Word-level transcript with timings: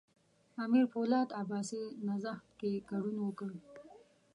امیر 0.63 0.85
پولاد 0.93 1.29
عباسي 1.41 1.83
نهضت 2.07 2.41
کې 2.59 2.71
ګډون 2.89 3.15
وکړ. 3.21 3.49